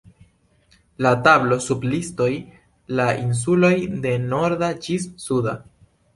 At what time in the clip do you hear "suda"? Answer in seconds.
5.29-5.57